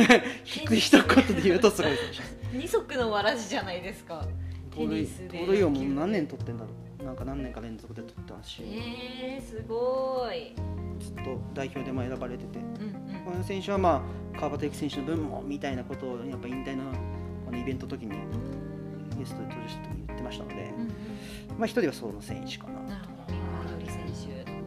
[0.07, 2.37] テ 低い一言で言うとすごい選手です。
[2.53, 4.25] 二足のわらじじゃないですか。
[4.71, 6.69] テ盗塁盗塁王も何年取ってんだろ
[7.01, 7.03] う。
[7.03, 10.55] なんか何年か連続で取ってますし、へえすごい。
[10.99, 13.23] ずっと代表でも選ばれてて、うんうん。
[13.23, 14.03] この選手はま
[14.35, 16.83] あ川端幸選手の分もみたいなことをやっぱ引退の
[17.47, 18.15] あのイベントの時に
[19.17, 20.87] ゲストで登場した時に言ってましたので、うんうん。
[21.59, 22.81] まあ一人はその選手かな。
[22.81, 23.19] なるほど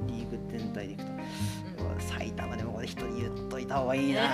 [0.06, 1.12] リーグ全体でいくと、
[2.32, 4.22] うん埼玉でもこれ一人言っといた方がいいな。
[4.22, 4.26] こ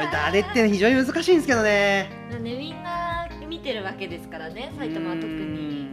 [0.00, 2.10] れ誰って非常に難しいんですけどね。
[2.30, 5.88] なんでみんな見てるわけですからね埼玉は特に。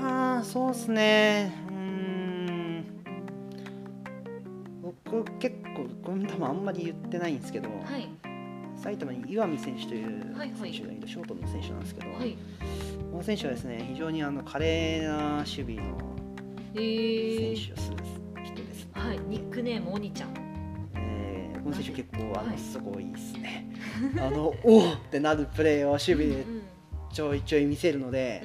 [0.00, 1.54] まあそうですね。
[1.68, 2.84] うーん。
[4.82, 8.08] 僕結構これ多分あんまり言ってないんですけど、はい。
[8.76, 12.36] 埼玉に岩見選手という選手がいる、ショートの選手なんですけど、はい
[13.10, 15.98] この選手はですね非常にあの華麗な守備の
[16.74, 18.19] 選手をする人です、
[19.06, 20.30] はいニックネームおにちゃん
[20.94, 23.66] えーこの選手結構あの、はいすごいですね
[24.18, 26.62] あのおーってなるプレーを守備でうん
[27.12, 28.40] ちょいちょい見せるので、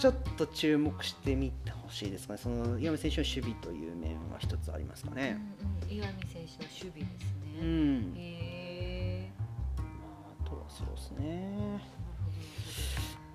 [0.00, 2.40] ちょっと注目してみてほしいですかね。
[2.42, 5.38] その岩見選手の守備という面は一つありますかね。
[5.60, 8.12] うんうん岩見選手の守備ですうねん。
[8.16, 9.30] へえ
[9.78, 11.80] あとはそうですね。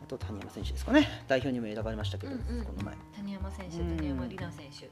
[0.03, 1.07] あと谷山選手ですかね。
[1.29, 2.93] 代表にも選ばれましたけど、うんうんこの前。
[3.15, 4.91] 谷山選手うん谷山里奈選手は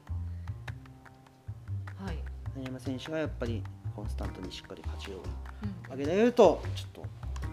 [2.60, 3.62] 谷山選手がやっぱり
[3.96, 5.22] コンスタントにしっかり勝ちを
[5.62, 7.02] うん上げられると、ちょっと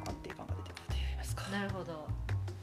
[0.10, 1.50] 安定感が出てくると言いますか。
[1.50, 2.08] なるほど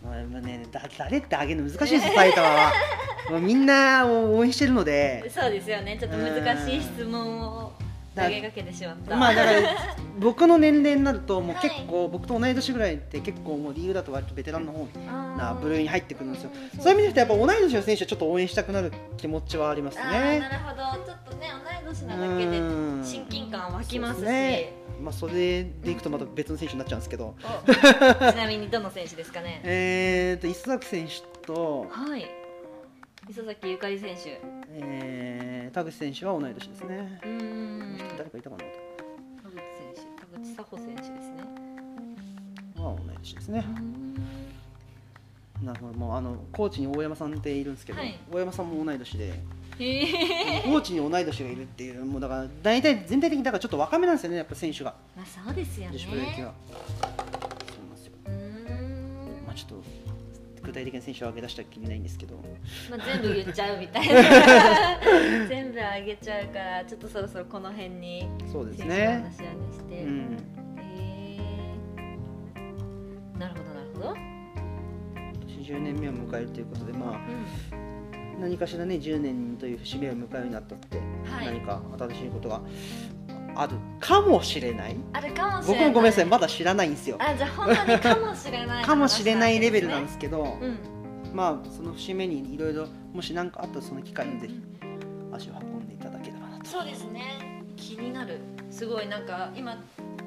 [0.02, 2.72] まあまあね、だ誰ってあげるの難しいです、埼玉は。
[3.30, 5.30] もうみんなを応援してるので。
[5.30, 7.72] そうですよねちょっと難しい質問を
[8.14, 9.16] 投げかけてしまった。
[9.16, 9.60] まあだから
[10.20, 11.68] 僕の年齢になるともうはい。
[11.68, 14.86] 結構、僕と同い年ぐらいって結構もうリーグだと割とベテランの方
[15.36, 16.50] な部類に入ってくるんですよ。
[16.54, 20.38] うんそういう意味で言うとやっぱ同い年の選手はちょっと応援したくなる気持ちはありますあーなね。
[20.40, 21.04] るほど。
[21.04, 21.48] ちょっとね
[21.82, 22.62] 同い年なだけでう
[23.00, 23.02] ん。
[23.04, 24.26] 親近感湧きますし。
[25.00, 27.34] まあそれでいくとまた別の選手になっちゃうんですけど、
[27.66, 27.74] お
[28.32, 29.60] ちなみにどの選手ですかね？
[29.64, 32.24] えーと磯崎選手と、はい。
[33.28, 34.40] 磯崎ゆかり選手。
[34.70, 37.18] えー田口選手は同い年ですね。
[37.24, 37.26] う。
[37.26, 37.63] ーん
[38.16, 38.62] 誰かいたかな。
[39.42, 39.62] 田口選
[39.94, 41.42] 手田口佐穂選手ですね。
[42.76, 43.64] は同い年ですね。
[43.66, 43.80] う。
[43.80, 45.66] ん。
[45.66, 45.94] なるほど。
[45.94, 48.18] もうあのコーチに大山さんっているんですけど、はい。
[48.30, 49.32] 大山さんも同い年で。
[49.78, 50.62] へえ。
[50.62, 55.92] コーチに同い年がいるっていう、もうだから大体全体的にだからちょっと若めなんですよね、やっぱ選手が、まあそうですよね。
[55.92, 56.54] 女子プロ野球は。
[56.70, 56.74] そ
[57.06, 58.12] うなんですよ。
[58.26, 59.82] うーんまあちょっと
[60.64, 62.34] 具体的な選手を挙げ出したらきりないんですけど、
[62.90, 64.14] まあ、全部言っちゃうみたいな。
[65.48, 69.22] 全部あげちゃうからちょっとそろそろこの辺にそうですね。
[69.22, 70.36] 話はねして、うん。
[70.78, 71.40] へえ
[73.38, 77.18] なるほどなるほど、今年10年目を迎えるということで、まあ
[78.36, 81.46] う何かしらね、10年という節目を迎えるようになったって、はい。
[81.46, 82.60] 何か新しいことが
[83.56, 84.94] あるかもしれない。
[84.94, 85.84] ん、あるかもしれない。
[85.84, 87.16] 僕もごめんなさい、まだ知らないんですよ。
[87.20, 88.84] あじゃあ本当にかもしれない。
[88.86, 90.74] かもしれないレベルなんでですけど、すね。
[91.32, 94.60] まあその節目にいろいろもし何かあったらその機会にぜひ
[95.32, 96.66] 足を運んでいただければなと。
[96.66, 97.62] そうですね。
[97.76, 98.40] 気になる。
[98.70, 99.78] すごいなんか今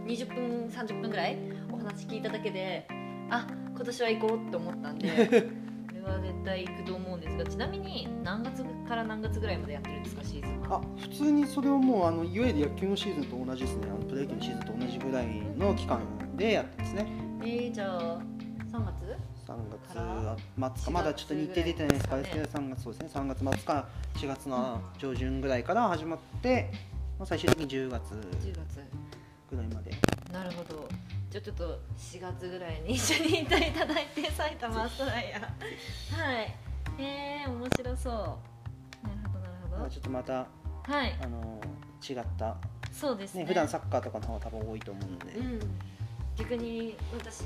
[0.05, 1.37] 20分30分ぐらい
[1.71, 2.87] お話聞いただけで
[3.29, 5.49] あ今年は行こうって思ったんで
[6.07, 10.77] は絶対行くと思うんですがちなみに何月から何月ぐらいまでやってるんですかシーズンは？
[10.77, 13.87] あ普通にそれをもうあのいわゆる野球のシーズンと同じですね。
[13.89, 15.99] あのプロ野球のシーズンと同じぐらいの期間
[16.35, 17.07] でやってますね。
[17.41, 18.21] えー、じゃあ
[18.71, 19.17] 3月
[19.47, 20.91] ？3月末か。
[20.91, 23.09] まだちょっと日程出てないですから4月ぐらい3月そうですね。
[23.13, 26.71] 3月末から4月の上旬ぐらいから始まって、
[27.17, 29.17] まあ、最終的に10月10月。
[29.49, 29.91] ぐらいまで。
[30.31, 30.87] なるほど
[31.29, 35.39] じゃあちょっと4月ぐらいに一緒にいていただいて埼玉アストライア。
[35.39, 36.55] はい。
[36.97, 38.13] えー、面白そう。
[38.13, 39.77] なるほどなるほど。
[39.77, 41.17] まあちょっとまたはい。
[41.21, 41.59] あの
[42.07, 42.55] 違った、
[42.93, 43.41] そうですね。
[43.41, 45.59] ね、普段サッカーとかの方が多分多いと思うので、うん。
[46.37, 47.43] 逆に私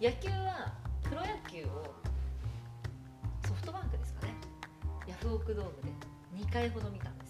[0.00, 0.72] 野球は
[1.04, 1.94] プロ野球を
[3.46, 4.34] ソフトバンクですかね。
[5.06, 5.70] ヤフオクドーム
[6.36, 7.10] で2回ほど見た。
[7.10, 7.23] ん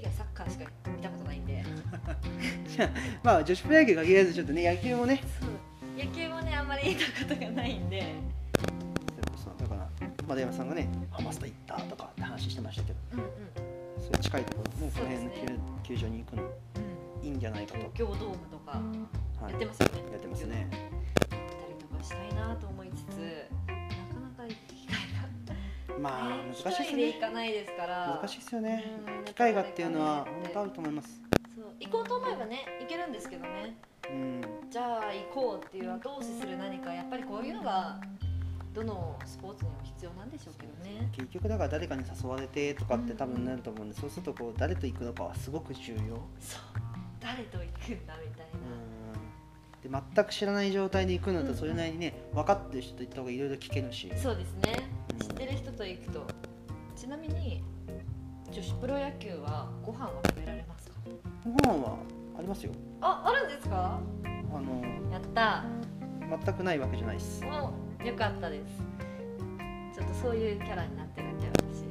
[0.00, 1.64] れ以外サッカーしか見たことないんで。
[2.68, 2.90] じゃあ
[3.22, 5.20] まあ女子プロ野球限らずちょっとね野球もね。
[5.96, 8.14] 野球もねあんまり見たことがないんで。
[9.58, 9.88] だから
[10.26, 12.98] 丸山さんがねハマスタ行ったとかって話してましたけど。
[13.12, 13.26] うんうん。
[14.00, 15.30] そういう近いところねこの辺の
[15.84, 16.46] 球球場に行くのう
[17.22, 17.26] ん。
[17.26, 18.80] いいんじゃないかと、東京ドームとか
[19.42, 19.52] はい。
[19.52, 20.68] やってますよね、やってますね。
[20.70, 21.36] 行った
[21.68, 23.46] りとかしたいなと思いつつ
[26.00, 28.18] まあね難しいです一人で行ねかないですから。
[28.20, 28.84] 難しいですよね。
[29.18, 31.20] うん機会がっていうのは本当あると思います。
[31.54, 31.64] そう。
[31.78, 33.76] 行こうと思えばね行けるんですけどね。
[34.08, 34.40] うん。
[34.70, 38.00] じゃあ行こうっていう後押しする何かやっぱりこういうのが
[38.72, 41.08] どのスポーツにも必要なんでしょうけどね。
[41.12, 46.00] 結局だから誰かに誘われてとかって多分なると思うんでそうするとこう誰と行くのかはすごく重要。
[46.38, 46.60] そう。
[47.20, 48.89] 誰と行くんだみたいうん
[49.82, 54.08] で全く知らない状態で行くのとそれなりにね分かってる人と行った方がいろいろ聞けるし。
[54.08, 54.88] なそうですね。
[55.12, 55.18] うん。
[55.18, 56.26] 知ってる人と行くと。
[56.96, 57.62] ちなみに
[58.52, 60.94] 女子プロ野球はご飯は食べられますか？
[61.44, 61.96] ご飯は
[62.38, 62.72] ありますよ。
[63.00, 63.98] ああるんですか？
[64.24, 65.64] あのやった。
[66.44, 67.42] 全くないわけじゃないです。
[67.44, 68.64] およかったです。
[69.96, 71.82] ちょっとそういうキャラになってるんで私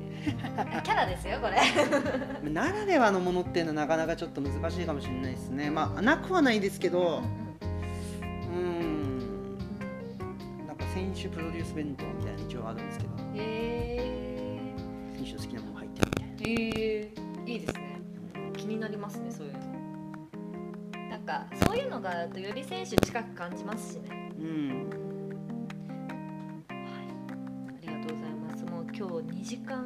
[0.84, 1.58] キャラですよこれ。
[2.52, 5.70] ならではのものっていうのはなかなかちょっと難しいかもしれないですね。
[5.72, 7.49] まあなくはないですけどうん
[11.20, 14.40] なんか選手プロデュース弁当みたいなの一応あるんですけどへえ
[15.16, 16.34] 選手の好きなもの入ってるみたいな。
[16.34, 17.12] へえ
[17.46, 18.02] いいですね。
[18.56, 19.60] 気になりますねそういうの。
[21.10, 24.32] なんかそういうのがあるとより選手近く感じますしね。
[24.40, 24.90] うん。
[26.70, 26.78] はい。
[26.78, 28.66] ありがとうございます。
[28.66, 29.04] もう今日
[29.42, 29.86] 2時間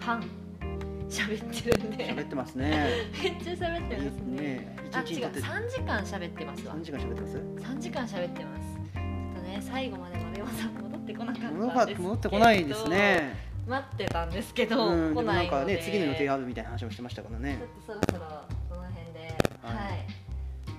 [0.00, 0.22] 半
[1.08, 2.06] 喋ってるんで。
[2.08, 2.88] 喋ってますね。
[3.22, 4.40] めっちゃ喋ってますね。
[4.40, 4.76] ね。
[4.92, 6.74] あ違う一日にとって3時間喋ってますわ。
[6.74, 8.74] 3時間喋ってます？3時間喋ってます。
[8.94, 10.23] ちょっとね最後まで
[11.24, 13.54] こなかったん戻です戻ってこないですね。
[13.66, 15.76] 待ってたんですけど、うんで来もなんかないので。
[15.76, 17.58] ね次の予定があるみたいな話もしてましたからね。
[17.86, 19.20] ちょっとそろそろこの辺で、
[19.62, 20.06] はい。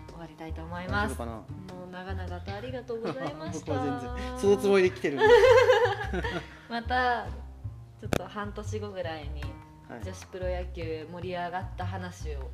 [0.08, 1.20] 終わりたいと思います。
[1.20, 3.74] もう長々とありがとうございました。
[3.74, 5.20] 僕は全然そのつもりで来てる
[6.70, 7.26] また
[8.00, 9.42] ちょっと半年後ぐらいに
[9.90, 10.04] はい。
[10.04, 12.52] 女子プロ野球盛り上がった話を。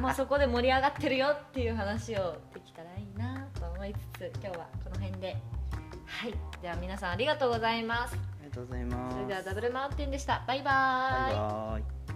[0.00, 5.36] まあそこで盛り上がってるよっていう話をできたらいいなと思いつつ今日はこの辺で
[6.20, 6.34] はい。
[6.60, 8.14] では皆さんありがとうございます。
[8.14, 9.14] ありがとうございます。
[9.14, 10.44] それではダブルマウンテンでした。
[10.46, 12.11] バイバイ